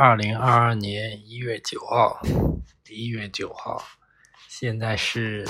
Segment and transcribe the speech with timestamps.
[0.00, 2.20] 二零二二年一月九号，
[2.88, 3.82] 一月九号，
[4.46, 5.44] 现在是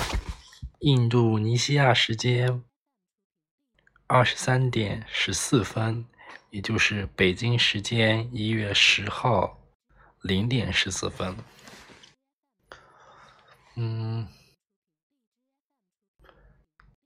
[0.78, 2.64] 印度尼西亚时间
[4.06, 6.06] 二十三点十四分，
[6.48, 9.60] 也就是北京时间一月十号
[10.22, 11.36] 零点十四分。
[13.76, 14.26] 嗯，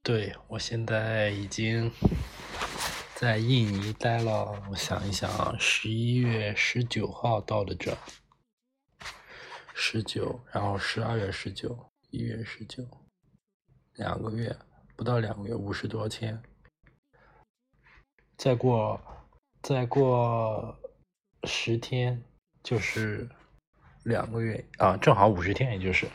[0.00, 1.90] 对我现在已经。
[3.22, 7.96] 在印尼待了，我想一想啊，十一月十九号到的这，
[9.72, 12.84] 十九，然后十二月十九，一月十九，
[13.94, 14.58] 两个月，
[14.96, 16.42] 不到两个月，五十多天，
[18.36, 19.00] 再过，
[19.62, 20.76] 再过
[21.44, 22.20] 十天
[22.60, 23.30] 就是
[24.02, 26.08] 两个月啊，正好五十天，也就是，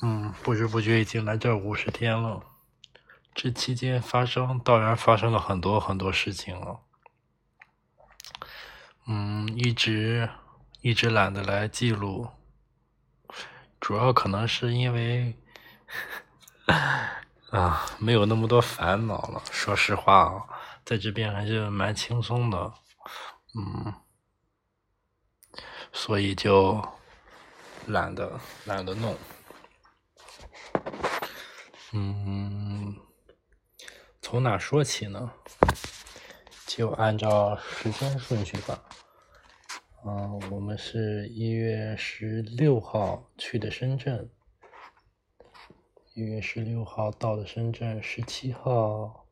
[0.00, 2.42] 嗯，不知不觉已经来这五十天了。
[3.40, 6.80] 这期间发生，当然发生了很多很多事情了。
[9.06, 10.28] 嗯，一直
[10.80, 12.30] 一直懒得来记录，
[13.78, 15.38] 主要可能是因为
[17.52, 19.40] 啊，没有那么多烦恼了。
[19.52, 20.44] 说实话啊，
[20.84, 22.74] 在这边还是蛮轻松的，
[23.54, 23.94] 嗯，
[25.92, 26.84] 所以就
[27.86, 29.16] 懒得懒得弄，
[31.92, 32.67] 嗯。
[34.30, 35.32] 从哪说起呢？
[36.66, 38.84] 就按照时间顺序吧。
[40.04, 44.30] 嗯，我们是一月十六号去的深圳，
[46.12, 49.26] 一月十六号到的深圳，十七号。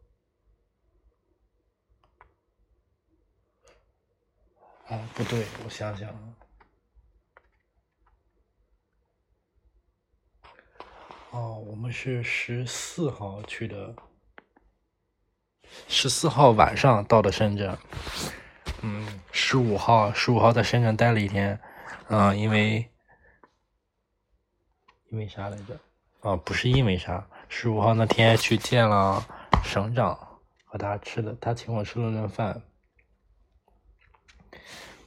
[4.86, 6.08] 啊，不对，我想想。
[11.32, 13.94] 哦，我们是十四号去的。
[15.88, 17.78] 十四号晚上到的深圳，
[18.82, 21.60] 嗯，十五号十五号在深圳待了一天，
[22.08, 22.90] 嗯，因为
[25.10, 25.78] 因为啥来着？
[26.20, 29.24] 啊，不是因为啥，十五号那天去见了
[29.62, 32.62] 省长，和他吃的，他请我吃了顿饭。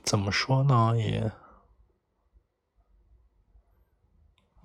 [0.03, 0.93] 怎么说呢？
[0.95, 1.31] 也，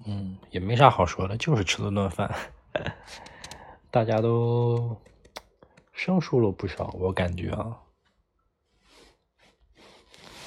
[0.07, 2.33] 嗯，也没啥好说的，就是吃了顿饭，
[3.91, 4.97] 大家都。
[5.95, 7.79] 生疏了不少，我感觉啊，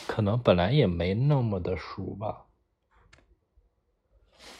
[0.05, 2.45] 可能本来也没那么的熟吧。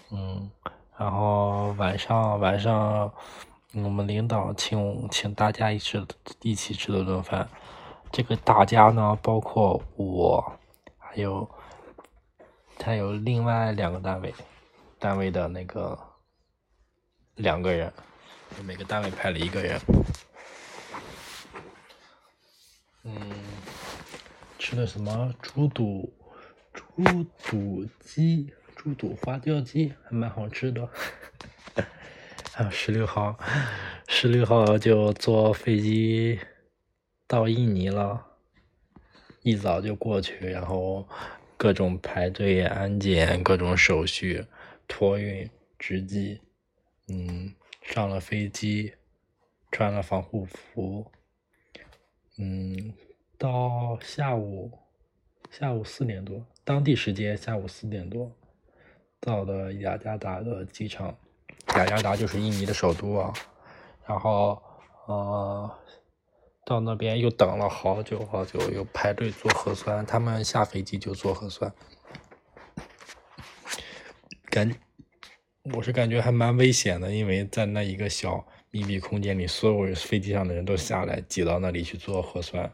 [0.09, 0.49] 嗯，
[0.97, 3.13] 然后晚上晚上，
[3.73, 6.03] 我们领导请请大家一起
[6.41, 7.49] 一起吃了顿饭。
[8.09, 10.57] 这个大家呢，包括我，
[10.97, 11.47] 还有
[12.79, 14.33] 还有另外两个单位
[14.97, 15.99] 单位的那个
[17.35, 17.91] 两个人，
[18.63, 19.77] 每个单位派了一个人。
[23.09, 23.15] 嗯，
[24.59, 26.13] 吃的什么猪肚、
[26.73, 30.89] 猪肚鸡、猪肚花雕鸡，还蛮好吃的。
[32.51, 33.39] 还有十六号，
[34.09, 36.37] 十六号就坐飞机
[37.27, 38.25] 到印尼了，
[39.41, 41.07] 一早就过去，然后
[41.55, 44.45] 各种排队安检，各种手续，
[44.85, 46.41] 托运、值机，
[47.07, 48.95] 嗯，上了飞机，
[49.71, 51.09] 穿了防护服。
[52.39, 52.93] 嗯，
[53.37, 54.71] 到下午
[55.49, 58.31] 下午四点多，当地时间下午四点多
[59.19, 61.17] 到的雅加达的机场，
[61.75, 63.33] 雅加达就是印尼的首都啊。
[64.05, 64.61] 然后
[65.07, 65.79] 呃，
[66.63, 70.05] 到那边又等了好久好久，又排队做核酸。
[70.05, 71.73] 他们下飞机就做核酸，
[74.51, 74.71] 感
[75.73, 78.47] 我是感觉还蛮危险的，因为在那一个小。
[78.71, 82.71] 密闭空间里，所有飞机上的人都下来，挤到那里去做核酸。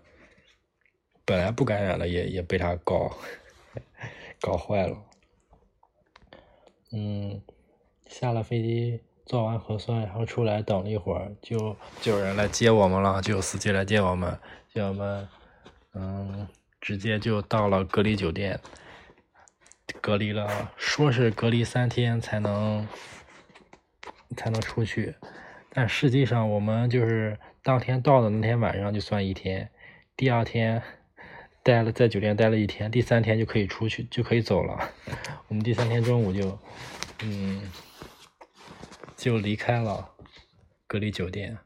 [1.25, 3.15] 本来不感染的，也也被他搞
[4.41, 4.97] 搞坏了。
[6.91, 7.41] 嗯，
[8.07, 14.37] 下了飞机做完核酸，然后出来等了一会儿，就就有人来接我们了，就有司机来接我们，
[14.73, 15.29] 接我们，
[15.93, 16.47] 嗯，
[16.81, 18.59] 直接就到了隔离酒店，
[20.01, 22.87] 隔离了，说是隔离三天才能
[24.35, 25.15] 才能出去。
[25.75, 29.71] 但实际上，我们就是当天到的那天晚上就算一天，
[30.15, 30.83] 第二天
[31.63, 34.91] 待了在酒店待了一天，第三天就可以出去就可以走了。
[35.49, 36.59] 我们第三天中午就，
[37.23, 37.63] 嗯，
[39.17, 40.13] 就离开了
[40.85, 41.57] 隔离酒店，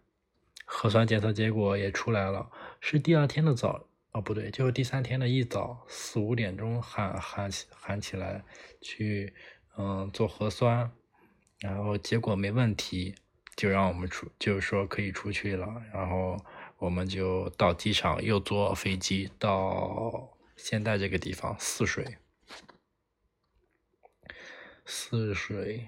[0.63, 2.49] 核酸检测结果也出来了，
[2.79, 8.41] 是第二天的早，哦不对，就是第三天的一早四五点钟喊喊起喊起来
[8.79, 9.33] 去，
[9.77, 10.89] 嗯，做核酸，
[11.59, 13.13] 然后结果没问题。
[13.57, 15.67] 就让我们出，就是说可以出去了。
[15.91, 16.37] 然后
[16.77, 22.17] 我们就到机场又坐飞机到现在这个地方泗水。
[24.85, 25.87] 泗水，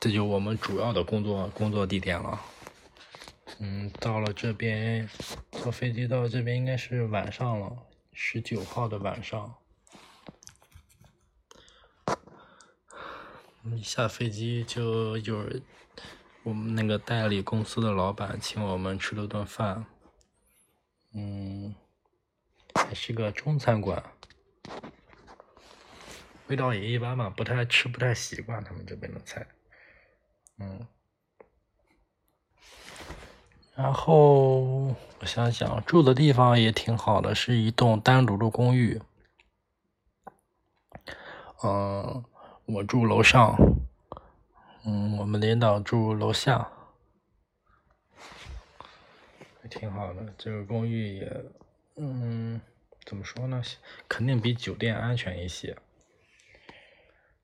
[0.00, 2.40] 这就我们主要的工作工作地点了。
[3.58, 5.08] 嗯，到了这边
[5.52, 9.56] 坐飞机到这边应该是晚上了，十九号的晚上。
[13.76, 15.62] 一下飞机就有人
[16.44, 19.86] 我们那个代理公司的老板请我们吃了顿饭，
[21.14, 21.74] 嗯，
[22.74, 24.02] 还是个中餐馆，
[26.48, 29.46] 味道也一般吧，不太吃不太习惯他们这边的菜，
[30.58, 30.86] 嗯，
[33.74, 34.60] 然后
[35.20, 39.00] 我想想住的地方也挺好的，是一栋单独的公寓，
[41.62, 42.24] 嗯。
[42.66, 43.58] 我住楼上，
[44.86, 46.70] 嗯，我们领导住楼下，
[49.62, 50.34] 还挺好的。
[50.36, 51.44] 这个公寓也，
[51.96, 52.60] 嗯，
[53.06, 53.62] 怎么说呢？
[54.06, 55.76] 肯定比酒店安全一些。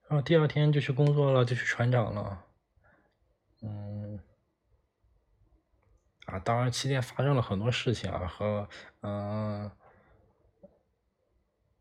[0.08, 2.44] 然后第二天就去工作了，就去船长了。
[3.62, 4.20] 嗯，
[6.26, 8.68] 啊，当然期间发生了很多事情啊，和
[9.00, 9.70] 嗯。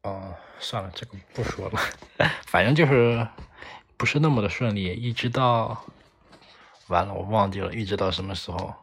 [0.03, 1.77] 哦，算了，这个不说了。
[2.47, 3.27] 反正就是
[3.99, 5.83] 不是那么的顺利，一直到
[6.87, 8.73] 完了，我忘记了，一直到什么时候？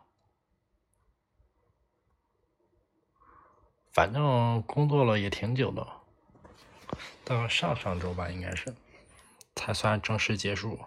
[3.91, 5.87] 反正工作了也挺久的，
[7.25, 8.75] 到上上周吧，应该是
[9.55, 10.79] 才算正式结束。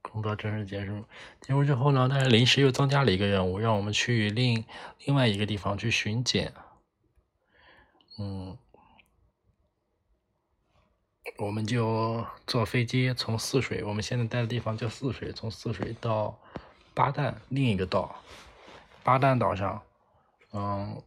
[0.00, 1.04] 工作正式结束，
[1.40, 4.64] 结束之后呢，但是临时又增加了一个任务，让我们去另
[5.04, 6.54] 另外一个地方去巡检。
[8.16, 8.56] 嗯。
[11.36, 16.36] 我们就坐飞机从泗水，我们现在待的地方叫泗水，从泗水到
[16.94, 18.16] 巴旦另一个岛，
[19.04, 19.80] 巴旦岛上，
[20.52, 21.00] 嗯，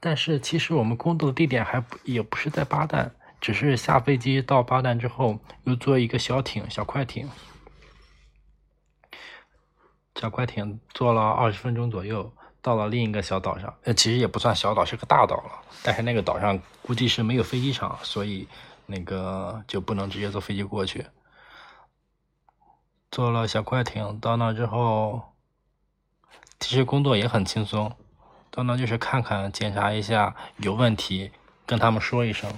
[0.00, 7.28] 但是其实我们工作的地点还不也不是在巴旦，只是下飞机到巴旦之后，又坐一个小艇、小快艇，
[10.14, 18.48] 小快艇坐了二十分钟左右，到了另一个小岛上，呃，其实也不算小岛，是个大岛了，但是那个岛上估计是没有飞机场，所以。
[18.86, 21.06] 那个就不能直接坐飞机过去，
[23.10, 25.34] 坐了小快艇到那之后，
[26.60, 27.96] 其实工作也很轻松，
[28.50, 31.32] 到那就是看看检查一下有问题，
[31.66, 32.52] 跟他们说一声，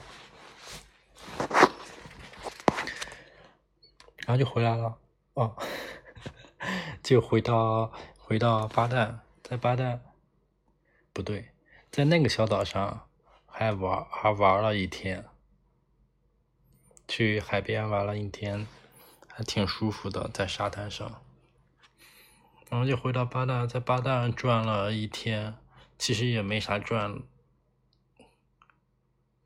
[4.19, 4.99] 然后就回来了，
[5.35, 5.57] 哦，
[7.03, 9.99] 就回到回到巴旦，在巴旦，
[11.15, 11.49] 不对，
[11.91, 13.09] 在那个小岛上
[13.47, 15.25] 还玩还玩了一天。
[17.09, 18.67] 去海边玩了一天，
[19.27, 21.21] 还挺舒服的，在沙滩上。
[22.71, 25.57] 然后就回到巴大，在巴大转了一天，
[25.99, 27.23] 其实也没啥转。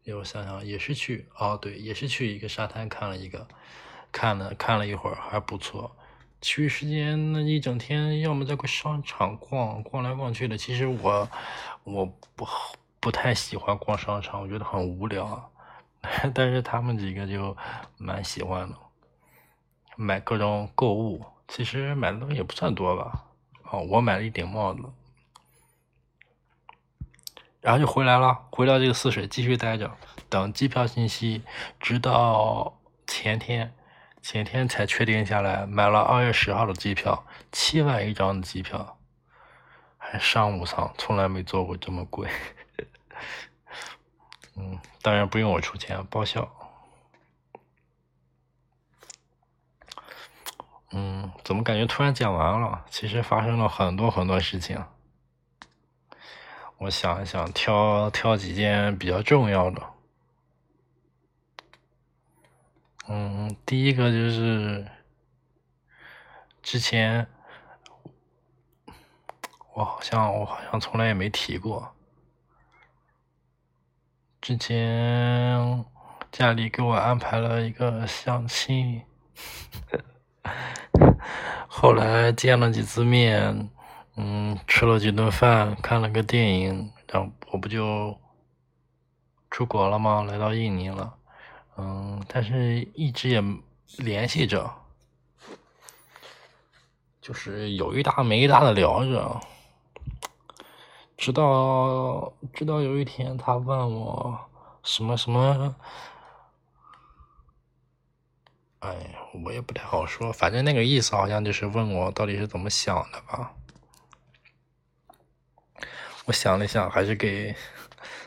[0.05, 3.47] 我想想，也是去哦，对，也是去一个沙滩看了一个，
[4.11, 5.97] 看了看了一会儿，还不错。
[6.41, 10.59] 其余时间那一整天，要么在个商场逛逛来逛去的。
[10.59, 11.31] 其实我
[11.85, 12.05] 我
[12.35, 12.45] 不
[12.99, 15.52] 不太喜欢逛商场，我觉得很无聊。
[16.35, 17.57] 但是他们几个就
[17.97, 18.77] 蛮喜欢的，
[19.97, 23.25] 买各种购物，其实买的东西也不算多吧。
[23.71, 24.83] 哦，我买了一顶帽子，
[27.61, 29.97] 然后就回来了，回到这个泗水继续待着，
[30.29, 31.43] 等机票信息，
[31.81, 33.73] 直到前天，
[34.21, 38.99] 前天才确定下来，买了二月十号的机票，七万一张的机票，
[39.97, 42.29] 还商务舱，从来没坐过这么贵。
[44.57, 46.49] 嗯，当然不用我出钱，报销。
[50.91, 52.85] 嗯，怎么感觉突然讲完了？
[52.91, 54.85] 其实发生了很多很多事情。
[56.77, 59.83] 我想一想，挑挑几件比较重要的。
[63.09, 64.87] 嗯，第一个就是
[66.63, 67.27] 之前
[69.75, 71.95] 我好像我好像从来也没提过。
[74.43, 75.85] 之前
[76.33, 79.01] 家里给我安排了一个相亲，
[81.69, 83.71] 后来见了几次面，
[84.17, 88.19] 嗯，吃了几顿饭，看了个电影，然后我不就
[89.49, 90.25] 出国了吗？
[90.25, 91.15] 来到印尼了，
[91.77, 93.41] 嗯，但是一直也
[93.99, 94.69] 联系着，
[97.21, 99.41] 就是有一搭没一搭的聊着。
[101.23, 104.51] 直到直到有一天，他问我
[104.83, 105.77] 什么什么，
[108.81, 113.55] 哎呀，我也不太好说，反正那个意思好像就是问我到底是怎么想的吧。
[116.25, 117.55] 我想了想，还是给，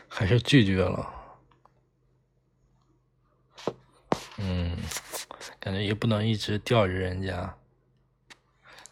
[0.08, 1.12] 还是拒绝了。
[4.38, 4.74] 嗯，
[5.60, 7.58] 感觉也不能一直吊着人家，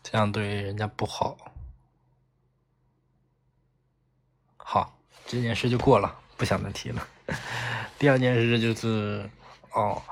[0.02, 1.38] 这样对人家不好。
[4.66, 7.06] 好，这件事就过了，不想再提了。
[7.98, 9.28] 第二件事就是，
[9.72, 10.02] 哦，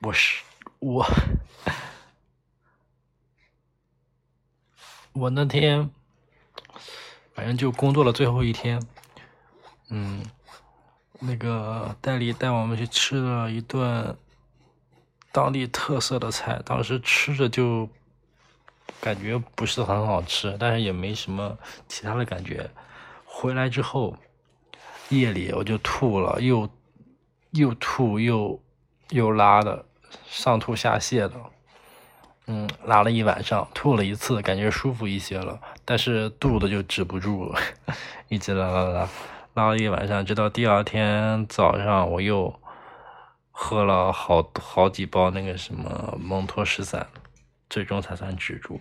[0.00, 0.42] 我是
[0.78, 1.06] 我，
[5.12, 5.90] 我那天。
[7.34, 8.84] 反正就工作了最后一天，
[9.90, 10.24] 嗯，
[11.20, 14.16] 那个代理带我们去吃了一顿
[15.30, 17.88] 当地特色的菜，当时吃着就
[19.00, 21.56] 感觉不是很好吃，但是也没什么
[21.86, 22.68] 其他的感觉。
[23.40, 24.16] 回来之后，
[25.10, 26.68] 夜里我就吐了，又
[27.52, 28.60] 又吐又
[29.10, 29.86] 又拉的，
[30.26, 31.34] 上吐下泻的。
[32.48, 37.60] 嗯，拉了一晚上，吐了一次，感觉舒服一些了，但是肚子就止不住了，
[38.26, 39.08] 一直拉拉拉，
[39.54, 42.52] 拉了一晚上，直到第二天早上，我又
[43.52, 47.06] 喝了好好几包那个什么蒙脱石散，
[47.70, 48.80] 最终才算止住。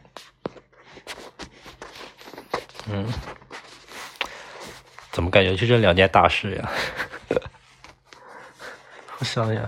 [2.89, 3.05] 嗯，
[5.17, 6.69] 怎么感觉就这两件大事呀？
[9.17, 9.67] 我想想。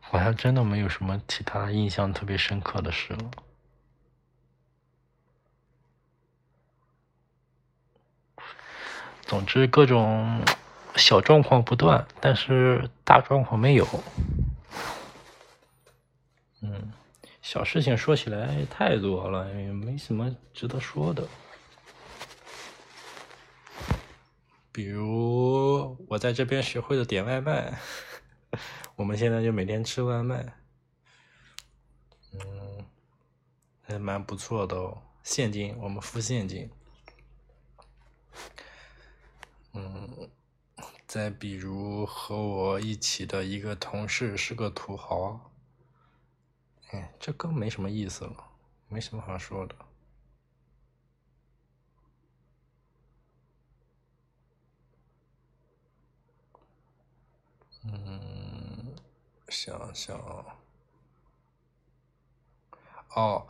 [0.00, 3.30] 好像真的没有什么其他印象特别深刻的事了。
[9.26, 10.42] 总之，各种
[10.96, 13.86] 小状况不断，但是大状况没有。
[16.62, 16.90] 嗯，
[17.52, 21.28] 小事情说起来太多了，也没什么值得说的。
[24.72, 27.78] 比如我在这边学会了点外卖。
[28.96, 30.54] 我们现在就每天吃外卖，
[32.32, 32.86] 嗯，
[33.82, 35.02] 还蛮不错的哦。
[35.22, 36.70] 现金，我们付现金。
[39.74, 40.30] 嗯，
[41.06, 45.51] 再比如和我一起的一个同事是个土豪，
[46.92, 48.36] 哎，这更没什么意思了，
[48.88, 49.74] 没什么好说的。
[57.84, 58.94] 嗯
[59.48, 60.16] 想想，
[63.14, 63.46] 哦，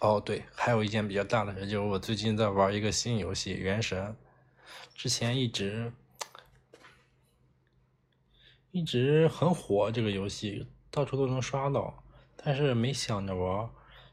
[0.00, 4.16] 哦，对，还有一件比较大的事，就是我最近在玩一个新游戏《原神》，
[4.94, 5.92] 之前一直
[8.70, 11.99] 一直很火，这个游戏到处都能刷到，
[12.42, 13.68] 但是没想着玩，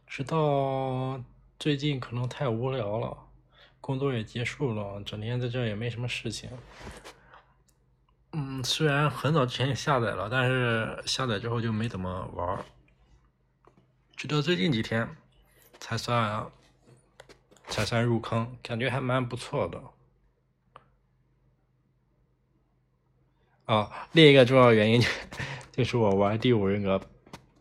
[0.05, 1.23] 直到
[1.57, 3.17] 最近可能太无聊了，
[3.79, 6.49] 工作也结束了，整天在这也没什么事情。
[8.33, 12.65] 嗯，虽然很早之前下载了，但是下载之后就没怎么玩
[14.15, 15.07] 直到最近几天
[15.79, 16.51] 才算
[17.67, 19.81] 才算入坑，感觉还蛮不错的。
[23.65, 25.01] 啊，另一个重要原因
[25.71, 26.97] 就是我玩《第五人格》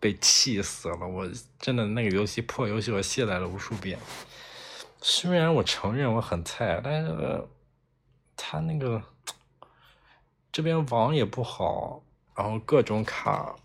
[0.01, 3.99] 被气死了，我真的那个游戏破游戏我卸载了无数遍。
[5.01, 7.47] 虽然我承认我很菜，但是
[8.37, 9.03] 他那个。
[10.53, 12.03] 这边网也不好，
[12.35, 13.57] 然后各种卡，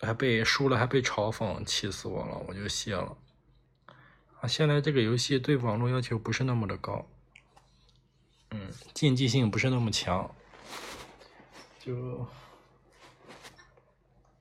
[0.00, 3.16] 还被输了还被嘲讽，气死我了，我就卸了。
[4.40, 7.04] 啊，现在这个游戏对网络要求不是那么的高，
[8.52, 10.32] 嗯，竞技性不是那么强，
[11.80, 12.24] 就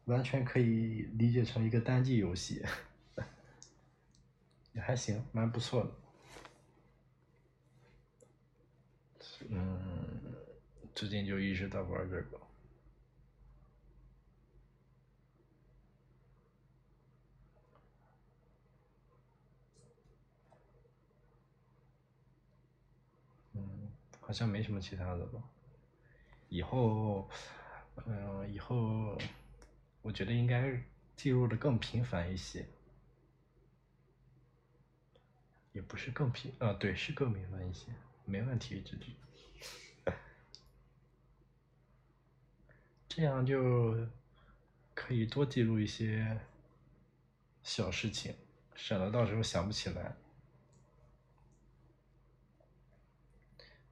[0.07, 2.65] 完全可以理解成一个单机游戏，
[4.73, 5.91] 也还行，蛮不错的。
[9.49, 10.35] 嗯，
[10.95, 12.39] 最近就一直在玩这个。
[23.53, 25.41] 嗯，好像没什么其他的吧。
[26.49, 27.29] 以后，
[28.05, 29.17] 嗯，以后
[30.07, 30.81] 我觉得应该
[31.17, 32.65] 记录的更频繁一些。
[35.73, 37.87] 也不是更频，啊，对，是更频繁一些，
[38.23, 40.13] 没问题，这这。
[43.09, 43.97] 这样就
[44.95, 46.39] 可以多记录一些
[47.61, 48.33] 小事情，
[48.75, 50.15] 省得到时候想不起来。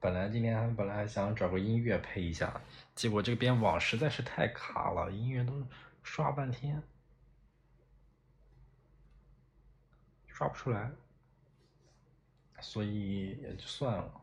[0.00, 2.62] 本来今天本来还想找个音乐配一下，
[2.94, 5.52] 结果这边网实在是太卡了，音乐都
[6.06, 6.80] 刷半天，
[10.28, 10.90] 刷不出来，
[12.60, 14.20] 所以也就算了。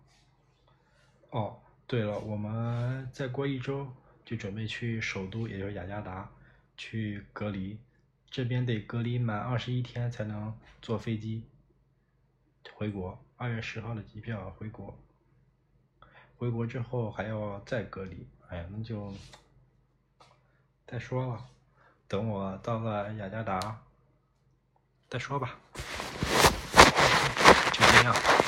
[1.31, 6.31] 哦，对了，我们再过一周就准备去首都，也就是雅加达
[6.77, 7.77] 去隔离，
[8.27, 11.43] 这边得隔离满二十一天才能坐飞机
[12.73, 14.97] 回国，二月十号的机票回国。
[16.37, 19.13] 回国之后还要再隔离，哎呀，那就
[20.87, 21.49] 再说了。
[22.13, 23.59] 等我到了雅加达
[25.09, 25.55] 再说吧。
[27.71, 28.42] 就这样。